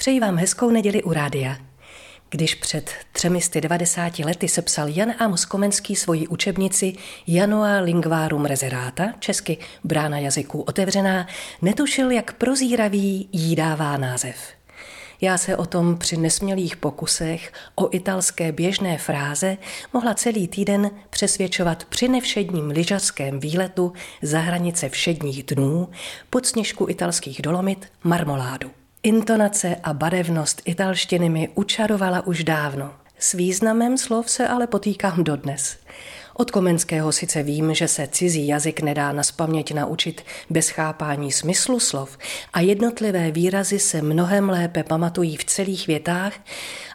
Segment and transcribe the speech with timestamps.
[0.00, 1.56] Přeji vám hezkou neděli u rádia.
[2.30, 6.92] Když před 390 lety sepsal Jan Amos Komenský svoji učebnici
[7.26, 11.26] Janua Lingvarum Reserata, česky brána jazyků otevřená,
[11.62, 14.36] netušil, jak prozíravý jí dává název.
[15.20, 19.56] Já se o tom při nesmělých pokusech o italské běžné fráze
[19.92, 23.92] mohla celý týden přesvědčovat při nevšedním lyžařském výletu
[24.22, 25.88] za hranice všedních dnů
[26.30, 28.79] pod sněžku italských dolomit marmoládu.
[29.02, 32.92] Intonace a barevnost italštiny mi učarovala už dávno.
[33.18, 35.76] S významem slov se ale potýkám dodnes.
[36.34, 41.80] Od Komenského sice vím, že se cizí jazyk nedá na spaměť naučit bez chápání smyslu
[41.80, 42.18] slov
[42.52, 46.32] a jednotlivé výrazy se mnohem lépe pamatují v celých větách,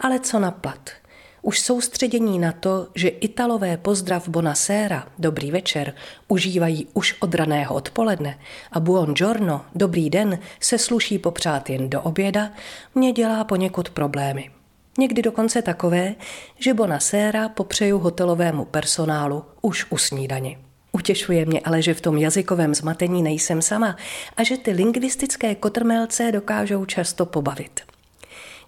[0.00, 0.90] ale co naplat–
[1.42, 5.94] už soustředění na to, že Italové pozdrav Bonasera, dobrý večer,
[6.28, 8.38] užívají už od raného odpoledne
[8.72, 12.50] a buongiorno, dobrý den, se sluší popřát jen do oběda,
[12.94, 14.50] mě dělá poněkud problémy.
[14.98, 16.14] Někdy dokonce takové,
[16.58, 20.58] že Bonasera popřeju hotelovému personálu už u snídani.
[20.92, 23.96] Utěšuje mě ale, že v tom jazykovém zmatení nejsem sama
[24.36, 27.91] a že ty lingvistické kotrmelce dokážou často pobavit.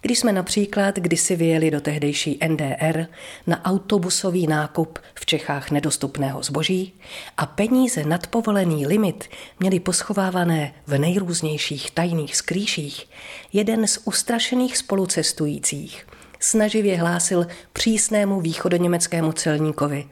[0.01, 3.05] Když jsme například kdysi vyjeli do tehdejší NDR
[3.47, 6.93] na autobusový nákup v Čechách nedostupného zboží
[7.37, 9.29] a peníze nad povolený limit
[9.59, 13.09] měli poschovávané v nejrůznějších tajných skrýších,
[13.53, 16.05] jeden z ustrašených spolucestujících
[16.39, 20.05] snaživě hlásil přísnému východoněmeckému celníkovi.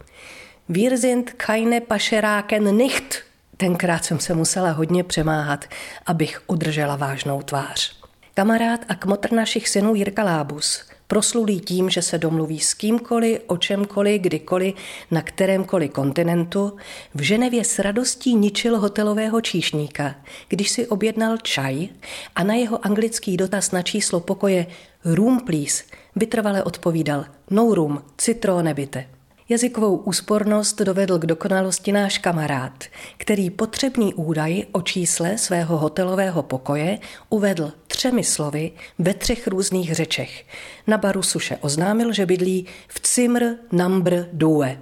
[0.69, 3.15] Wir sind keine Pašeráken nicht.
[3.57, 5.65] Tenkrát jsem se musela hodně přemáhat,
[6.05, 8.02] abych udržela vážnou tvář.
[8.35, 13.57] Kamarád a kmotr našich synů Jirka Lábus, proslulý tím, že se domluví s kýmkoliv, o
[13.57, 14.75] čemkoliv, kdykoliv,
[15.11, 16.77] na kterémkoliv kontinentu,
[17.15, 20.15] v Ženevě s radostí ničil hotelového číšníka,
[20.47, 21.87] když si objednal čaj
[22.35, 24.65] a na jeho anglický dotaz na číslo pokoje
[25.05, 25.83] room please
[26.15, 29.05] vytrvale odpovídal no room, citro nebite.
[29.49, 32.83] Jazykovou úspornost dovedl k dokonalosti náš kamarád,
[33.17, 36.99] který potřebný údaj o čísle svého hotelového pokoje
[37.29, 37.71] uvedl
[38.03, 40.45] třemi slovy ve třech různých řečech.
[40.87, 44.79] Na baru suše oznámil, že bydlí v Cimr Number Due.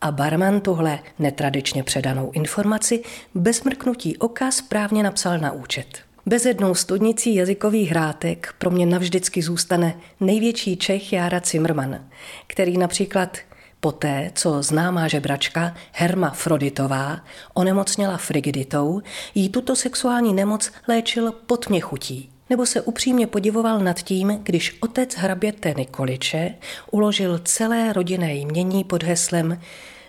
[0.00, 3.02] A barman tuhle netradičně předanou informaci
[3.34, 5.86] bez mrknutí oka správně napsal na účet.
[6.26, 12.04] Bez jednou studnicí jazykových hrátek pro mě navždycky zůstane největší Čech Jára Cimrman,
[12.46, 13.38] který například
[13.80, 17.20] Poté, co známá žebračka Herma Froditová
[17.54, 19.02] onemocněla frigiditou,
[19.34, 22.33] jí tuto sexuální nemoc léčil podměchutí.
[22.50, 26.54] Nebo se upřímně podivoval nad tím, když otec hraběte Nikoliče
[26.90, 29.60] uložil celé rodinné jmění pod heslem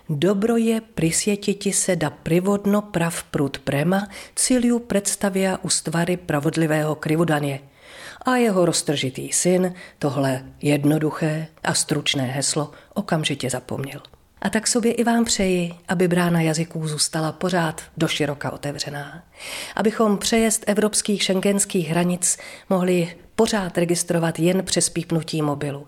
[0.08, 7.60] Dobro je prisjetiti se da privodno prav prut prema, cíliu představia u stvary pravodlivého krivodaně–
[8.26, 14.00] a jeho roztržitý syn tohle jednoduché a stručné heslo okamžitě zapomněl.
[14.42, 19.22] A tak sobě i vám přeji, aby brána jazyků zůstala pořád do široka otevřená.
[19.76, 22.38] Abychom přejezd evropských šengenských hranic
[22.68, 25.86] mohli pořád registrovat jen přes pípnutí mobilu.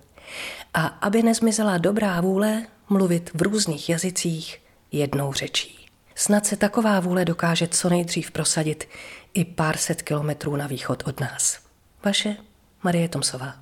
[0.74, 4.60] A aby nezmizela dobrá vůle mluvit v různých jazycích
[4.92, 5.86] jednou řečí.
[6.14, 8.88] Snad se taková vůle dokáže co nejdřív prosadit
[9.34, 11.58] i pár set kilometrů na východ od nás.
[12.04, 12.36] Vaše
[12.82, 13.54] Marie Tomsová.